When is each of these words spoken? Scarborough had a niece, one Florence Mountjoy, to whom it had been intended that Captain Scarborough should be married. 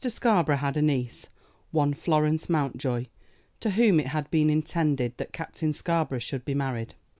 Scarborough 0.03 0.55
had 0.55 0.77
a 0.77 0.81
niece, 0.81 1.27
one 1.69 1.93
Florence 1.93 2.49
Mountjoy, 2.49 3.05
to 3.59 3.69
whom 3.69 3.99
it 3.99 4.07
had 4.07 4.31
been 4.31 4.49
intended 4.49 5.15
that 5.17 5.31
Captain 5.31 5.71
Scarborough 5.71 6.17
should 6.17 6.43
be 6.43 6.55
married. 6.55 6.95